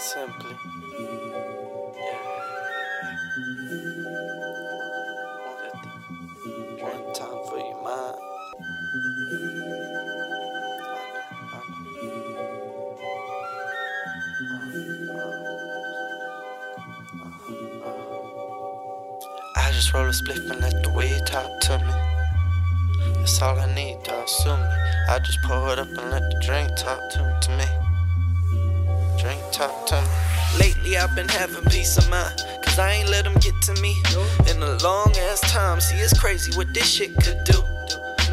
Simply. 0.00 0.56
Yeah. 1.94 2.18
Drink 6.78 7.14
time 7.14 7.40
for 7.46 7.58
your 7.58 7.82
mind. 7.84 8.16
I 19.54 19.70
just 19.72 19.92
roll 19.92 20.06
a 20.06 20.12
spliff 20.12 20.50
and 20.50 20.60
let 20.62 20.82
the 20.82 20.90
weed 20.96 21.20
talk 21.26 21.60
to 21.60 21.78
me. 21.78 21.92
That's 23.16 23.42
all 23.42 23.60
I 23.60 23.72
need 23.74 24.02
to 24.04 24.22
assume 24.24 24.60
me. 24.60 24.66
I 25.10 25.18
just 25.18 25.42
pour 25.42 25.74
it 25.74 25.78
up 25.78 25.88
and 25.88 26.10
let 26.10 26.22
the 26.30 26.40
drink 26.40 26.74
talk 26.74 27.00
to, 27.10 27.38
to 27.42 27.50
me. 27.58 27.79
Drink 29.20 29.42
talk 29.52 29.86
to. 29.86 30.02
Lately 30.58 30.96
I've 30.96 31.14
been 31.14 31.28
having 31.28 31.62
peace 31.70 31.98
of 31.98 32.08
mind. 32.08 32.40
Cause 32.64 32.78
I 32.78 32.92
ain't 32.92 33.10
let 33.10 33.24
them 33.24 33.34
get 33.34 33.54
to 33.64 33.74
me 33.82 33.94
in 34.48 34.62
a 34.62 34.78
long 34.82 35.12
ass 35.28 35.40
time. 35.42 35.78
See, 35.80 35.96
it's 35.96 36.18
crazy 36.18 36.56
what 36.56 36.72
this 36.72 36.88
shit 36.88 37.14
could 37.22 37.44
do. 37.44 37.60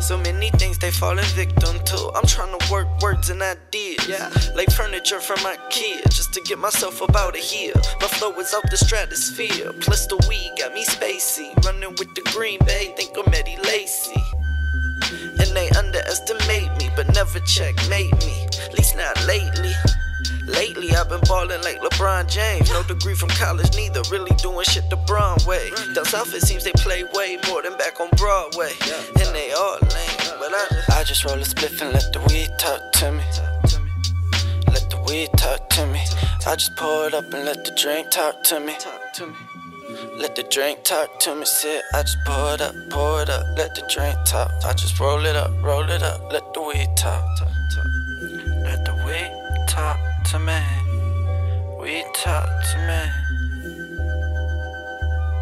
So 0.00 0.16
many 0.16 0.50
things 0.50 0.78
they 0.78 0.92
falling 0.92 1.24
victim 1.34 1.82
to. 1.86 2.12
I'm 2.14 2.26
trying 2.26 2.56
to 2.56 2.72
work 2.72 2.86
words 3.00 3.30
and 3.30 3.42
ideas. 3.42 4.06
Yeah. 4.06 4.30
Like 4.54 4.70
furniture 4.70 5.18
from 5.18 5.38
IKEA. 5.38 6.04
Just 6.04 6.32
to 6.34 6.40
get 6.42 6.60
myself 6.60 7.00
about 7.00 7.34
a 7.34 7.40
here. 7.40 7.74
My 8.00 8.06
flow 8.06 8.30
is 8.38 8.54
out 8.54 8.70
the 8.70 8.76
stratosphere. 8.76 9.72
Plus 9.80 10.06
the 10.06 10.24
weed 10.28 10.52
got 10.56 10.72
me 10.72 10.84
spacey. 10.84 11.52
Running 11.64 11.90
with 11.98 12.14
the 12.14 12.22
Green 12.32 12.60
Bay. 12.64 12.94
Think 12.96 13.16
I'm 13.18 13.34
Eddie 13.34 13.58
Lacy. 13.64 14.22
And 15.40 15.50
they 15.56 15.68
underestimate 15.70 16.70
me, 16.78 16.90
but 16.94 17.12
never 17.12 17.40
checkmate 17.40 18.16
me. 18.24 18.46
At 18.62 18.78
least 18.78 18.96
not 18.96 19.26
lately. 19.26 19.74
Ballin' 21.46 21.62
like 21.62 21.80
LeBron 21.80 22.28
James. 22.28 22.70
No 22.70 22.82
degree 22.82 23.14
from 23.14 23.28
college, 23.30 23.74
neither. 23.76 24.02
Really 24.10 24.34
doing 24.36 24.64
shit 24.64 24.88
the 24.90 24.96
Brown 24.96 25.38
way. 25.46 25.70
Down 25.94 26.04
south, 26.04 26.34
it 26.34 26.42
seems 26.42 26.64
they 26.64 26.72
play 26.72 27.04
way 27.14 27.38
more 27.48 27.62
than 27.62 27.76
back 27.76 28.00
on 28.00 28.08
Broadway. 28.16 28.72
And 29.20 29.34
they 29.34 29.52
all 29.52 29.78
lame, 29.80 30.38
but 30.38 30.52
I 30.54 30.66
just, 30.70 30.90
I 30.90 31.04
just 31.04 31.24
roll 31.24 31.36
a 31.36 31.44
spliff 31.44 31.80
and 31.82 31.92
let 31.92 32.12
the 32.12 32.20
weed 32.28 32.50
talk 32.58 32.80
to 32.92 33.12
me. 33.12 33.24
Let 34.72 34.90
the 34.90 35.02
weed 35.06 35.30
talk 35.36 35.68
to 35.70 35.86
me. 35.86 36.00
I 36.46 36.56
just 36.56 36.76
pour 36.76 37.06
it 37.06 37.14
up 37.14 37.32
and 37.32 37.44
let 37.44 37.64
the 37.64 37.72
drink 37.72 38.10
talk 38.10 38.42
to 38.44 38.60
me. 38.60 38.74
Let 40.16 40.34
the 40.36 40.42
drink 40.42 40.84
talk 40.84 41.20
to 41.20 41.34
me, 41.34 41.44
sit. 41.44 41.82
I 41.94 42.02
just 42.02 42.18
pour 42.26 42.54
it 42.54 42.60
up, 42.60 42.74
pour 42.90 43.22
it 43.22 43.30
up, 43.30 43.44
let 43.56 43.74
the 43.74 43.82
drink 43.92 44.16
talk. 44.24 44.50
I 44.64 44.72
just 44.72 44.98
roll 44.98 45.24
it 45.24 45.36
up, 45.36 45.50
roll 45.62 45.88
it 45.88 46.02
up, 46.02 46.32
let 46.32 46.52
the 46.54 46.62
weed 46.62 46.88
talk. 46.96 47.24
Let 48.64 48.84
the 48.84 48.94
weed 49.06 49.66
talk 49.68 49.98
to 50.30 50.38
me. 50.38 50.85
Weed 51.78 52.06
talk 52.14 52.48
to 52.72 52.78
me. 52.88 53.02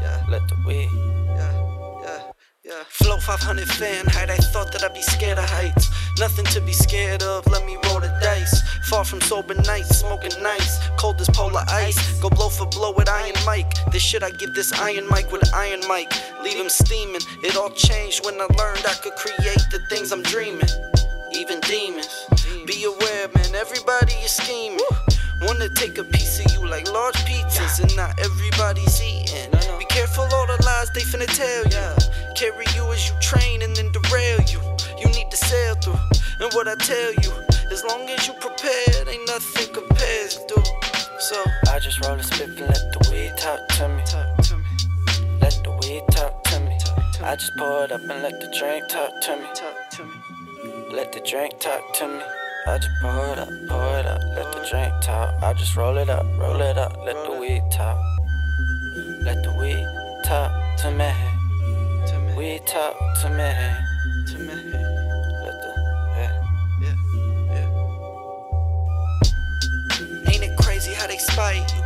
Yeah, 0.00 0.22
let 0.28 0.42
the 0.48 0.56
weed. 0.64 0.88
Yeah, 1.26 2.02
yeah, 2.04 2.20
yeah. 2.64 2.82
Flow 2.88 3.18
500 3.18 3.68
Fahrenheit. 3.68 4.30
I 4.30 4.36
thought 4.36 4.72
that 4.72 4.84
I'd 4.84 4.94
be 4.94 5.02
scared 5.02 5.38
of 5.38 5.48
heights. 5.50 5.88
Nothing 6.18 6.44
to 6.46 6.60
be 6.60 6.72
scared 6.72 7.22
of. 7.22 7.46
Let 7.48 7.66
me 7.66 7.76
roll 7.86 8.00
the 8.00 8.16
dice. 8.22 8.62
Far 8.88 9.04
from 9.04 9.20
sober 9.20 9.54
nights, 9.54 9.98
smoking 9.98 10.32
nice. 10.42 10.78
Cold 10.96 11.20
as 11.20 11.28
polar 11.30 11.64
ice. 11.68 12.20
Go 12.20 12.30
blow 12.30 12.48
for 12.48 12.66
blow 12.66 12.92
with 12.92 13.08
Iron 13.08 13.34
Mike. 13.44 13.72
This 13.90 14.02
shit 14.02 14.22
I 14.22 14.30
give 14.30 14.54
this 14.54 14.72
Iron 14.72 15.08
Mike 15.08 15.32
with 15.32 15.52
Iron 15.54 15.80
Mike. 15.88 16.12
Leave 16.42 16.58
him 16.58 16.68
steaming. 16.68 17.22
It 17.42 17.56
all 17.56 17.70
changed 17.70 18.24
when 18.24 18.34
I 18.40 18.46
learned 18.58 18.84
I 18.86 18.94
could 19.02 19.16
create 19.16 19.64
the 19.72 19.80
things 19.88 20.12
I'm 20.12 20.22
dreaming. 20.22 20.68
Even 21.32 21.60
demons. 21.60 22.26
Be 22.66 22.84
aware, 22.84 23.28
man. 23.34 23.54
Everybody 23.54 24.14
is 24.14 24.32
scheming. 24.32 24.78
Wanna 25.60 25.74
take 25.74 25.98
a 25.98 26.04
piece 26.04 26.40
of 26.40 26.50
you 26.54 26.66
like 26.66 26.90
large 26.90 27.16
pizzas, 27.26 27.80
and 27.82 27.94
not 27.94 28.18
everybody's 28.18 29.02
eating. 29.02 29.50
Be 29.78 29.84
careful 29.84 30.24
all 30.32 30.46
the 30.46 30.56
lies 30.64 30.90
they 30.92 31.02
finna 31.02 31.26
tell 31.26 31.64
you. 31.68 32.32
Carry 32.34 32.64
you 32.74 32.90
as 32.90 33.06
you 33.06 33.14
train 33.20 33.60
and 33.60 33.76
then 33.76 33.92
derail 33.92 34.40
you. 34.48 34.58
You 34.98 35.06
need 35.12 35.30
to 35.30 35.36
sail 35.36 35.74
through. 35.74 36.00
And 36.40 36.50
what 36.54 36.66
I 36.66 36.76
tell 36.76 37.12
you, 37.12 37.30
as 37.70 37.84
long 37.84 38.08
as 38.08 38.26
you 38.26 38.32
prepared, 38.40 39.06
ain't 39.06 39.26
nothing 39.26 39.70
compares, 39.74 40.38
dude. 40.48 40.66
So 41.18 41.36
I 41.70 41.78
just 41.78 42.00
roll 42.06 42.18
a 42.18 42.22
spit 42.22 42.48
and 42.48 42.60
let 42.60 42.80
the 42.94 43.10
weed 43.12 43.36
talk 43.36 43.60
to 43.76 43.88
me. 43.90 44.02
Let 45.42 45.62
the 45.62 45.72
weed 45.82 46.04
talk 46.10 46.42
to 46.44 46.60
me. 46.60 46.78
I 47.22 47.36
just 47.36 47.54
pour 47.58 47.84
it 47.84 47.92
up 47.92 48.00
and 48.00 48.22
let 48.22 48.40
the 48.40 48.48
drink 48.58 48.88
talk 48.88 49.20
to 49.20 49.36
me. 49.36 50.96
Let 50.96 51.12
the 51.12 51.20
drink 51.20 51.60
talk 51.60 51.92
to 51.98 52.08
me. 52.08 52.39
I 52.66 52.78
just 52.78 52.90
pour 53.00 53.26
it 53.32 53.38
up, 53.38 53.48
pour 53.68 53.98
it 53.98 54.06
up, 54.06 54.20
let 54.36 54.52
the 54.52 54.66
drink 54.70 54.92
talk. 55.00 55.34
I 55.42 55.52
just 55.54 55.76
roll 55.76 55.96
it 55.98 56.08
up, 56.08 56.26
roll 56.38 56.60
it 56.60 56.78
up, 56.78 56.96
let 57.04 57.16
the 57.24 57.32
weed 57.32 57.62
talk. 57.70 57.98
Let 59.22 59.42
the 59.42 59.52
weed 59.58 59.86
talk 60.24 60.52
to 60.78 60.90
me. 60.90 61.12
Weed 62.36 62.66
talk 62.66 62.96
to 63.22 63.28
me. 63.30 63.50
Yeah, 66.16 66.32
yeah. 66.80 67.66
Ain't 70.32 70.44
it 70.44 70.56
crazy 70.58 70.92
how 70.94 71.06
they 71.06 71.18
spite 71.18 71.72
you? 71.74 71.82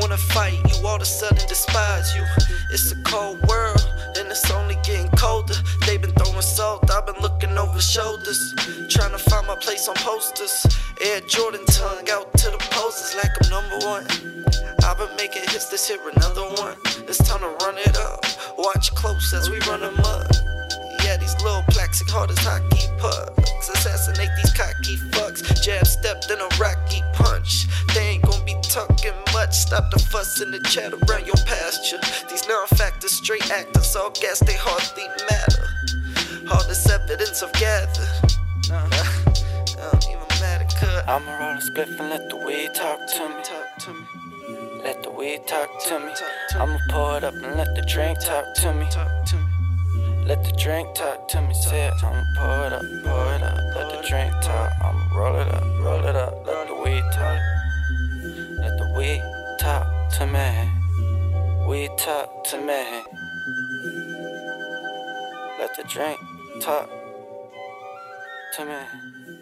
Wanna 0.00 0.16
fight 0.16 0.58
you, 0.68 0.86
all 0.86 0.96
of 0.96 1.02
a 1.02 1.04
sudden 1.04 1.46
despise 1.48 2.14
you. 2.16 2.24
It's 2.70 2.90
a 2.92 2.96
cold 3.04 3.40
world, 3.46 3.86
and 4.18 4.28
it's 4.28 4.50
only 4.50 4.74
getting 4.82 5.08
colder. 5.10 5.54
They've 5.86 6.00
been 6.00 6.12
throwing 6.12 6.42
salt, 6.42 6.90
I've 6.90 7.06
been 7.06 7.20
looking 7.20 7.56
over 7.56 7.80
shoulders. 7.80 8.54
Trying 8.88 9.12
to 9.12 9.13
my 9.54 9.60
place 9.60 9.88
on 9.88 9.94
posters. 9.96 10.66
Air 11.00 11.20
Jordan 11.20 11.64
tongue 11.66 12.08
out 12.10 12.32
to 12.38 12.50
the 12.50 12.58
posters 12.70 13.14
like 13.16 13.30
I'm 13.42 13.50
number 13.50 13.86
one. 13.86 14.06
I've 14.84 14.98
been 14.98 15.14
making 15.16 15.42
hits, 15.50 15.66
this 15.66 15.86
here 15.86 15.98
another 16.16 16.42
one. 16.58 16.76
It's 17.06 17.18
time 17.18 17.40
to 17.40 17.52
run 17.64 17.78
it 17.78 17.96
up. 17.96 18.24
Watch 18.58 18.94
close 18.94 19.32
as 19.32 19.50
we 19.50 19.58
run 19.60 19.80
them 19.80 19.98
up. 20.00 20.26
Yeah, 21.04 21.18
these 21.18 21.34
little 21.42 21.62
plastic 21.68 22.08
hard 22.10 22.30
as 22.30 22.38
hockey 22.38 22.88
pucks. 22.98 23.68
Assassinate 23.68 24.30
these 24.42 24.52
cocky 24.54 24.96
fucks. 25.14 25.62
Jab 25.62 25.86
step, 25.86 26.24
then 26.26 26.38
a 26.40 26.48
rocky 26.58 27.02
punch. 27.12 27.66
They 27.94 28.18
ain't 28.18 28.24
gonna 28.24 28.44
be 28.44 28.56
talking 28.62 29.14
much. 29.32 29.54
Stop 29.54 29.90
the 29.90 29.98
fuss 29.98 30.40
and 30.40 30.52
the 30.52 30.60
chat 30.68 30.92
around 30.92 31.26
your 31.26 31.38
pasture. 31.46 32.00
These 32.28 32.48
non 32.48 32.66
factors, 32.68 33.12
straight 33.12 33.50
actors, 33.50 33.94
all 33.94 34.10
gas, 34.10 34.40
they 34.40 34.56
hardly 34.56 35.06
matter. 35.30 35.68
All 36.50 36.66
this 36.66 36.88
evidence 36.90 37.42
I've 37.42 37.52
gathered. 37.52 38.33
I'ma 41.06 41.36
roll 41.38 41.58
a 41.58 41.60
spliff 41.60 42.00
and 42.00 42.08
let 42.08 42.30
the 42.30 42.36
weed 42.36 42.74
talk 42.74 42.98
to 43.06 43.28
me. 43.28 43.42
Talk 43.44 43.76
to 43.80 43.92
me. 43.92 44.04
Let 44.82 45.02
the 45.02 45.10
weed 45.10 45.46
talk 45.46 45.68
to 45.88 46.00
me. 46.00 46.12
I'ma 46.54 46.78
pour 46.88 47.18
it 47.18 47.24
up 47.24 47.34
and 47.34 47.56
let 47.56 47.74
the 47.74 47.82
drink 47.82 48.18
talk 48.20 48.54
to 48.54 48.72
me. 48.72 48.86
Talk 48.90 49.26
to 49.26 49.36
me. 49.36 49.44
Let 50.26 50.42
the 50.44 50.52
drink 50.52 50.94
talk 50.94 51.28
to 51.28 51.42
me, 51.42 51.52
say 51.52 51.88
it. 51.88 51.92
I'ma 52.02 52.24
pour 52.38 52.66
it 52.66 52.72
up, 52.72 52.82
pour 53.04 53.34
it 53.34 53.42
up. 53.42 53.58
Let 53.76 53.90
the 53.90 54.08
drink 54.08 54.32
talk. 54.40 54.72
I'ma 54.82 55.14
roll 55.14 55.36
it 55.36 55.48
up, 55.52 55.64
roll 55.84 56.04
it 56.06 56.16
up. 56.16 56.46
Let 56.46 56.68
the 56.68 56.74
weed 56.82 57.04
talk. 57.12 57.38
Let 58.58 58.78
the 58.78 58.94
weed 58.96 59.22
talk 59.60 59.86
to 60.12 60.26
me. 60.26 60.70
Weed 61.68 61.90
talk 61.98 62.44
to 62.44 62.56
me. 62.56 62.82
Let 65.58 65.76
the 65.76 65.84
drink 65.86 66.18
talk 66.62 66.88
to 68.54 68.64
me. 68.64 69.33